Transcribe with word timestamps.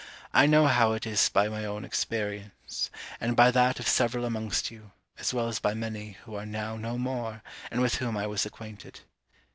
I 0.33 0.47
know 0.47 0.65
how 0.65 0.93
it 0.93 1.05
is 1.05 1.29
by 1.29 1.47
my 1.47 1.63
own 1.63 1.85
experience, 1.85 2.89
and 3.19 3.35
by 3.35 3.51
that 3.51 3.79
of 3.79 3.87
several 3.87 4.25
amongst 4.25 4.71
you, 4.71 4.93
as 5.19 5.31
well 5.31 5.47
as 5.47 5.59
by 5.59 5.75
many 5.75 6.13
who 6.25 6.33
are 6.33 6.43
now 6.47 6.75
no 6.75 6.97
more, 6.97 7.43
and 7.69 7.81
with 7.83 7.97
whom 7.97 8.17
I 8.17 8.25
was 8.25 8.43
acquainted. 8.43 9.01